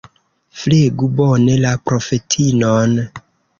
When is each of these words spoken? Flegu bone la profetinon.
Flegu 0.61 1.09
bone 1.19 1.59
la 1.67 1.75
profetinon. 1.91 2.99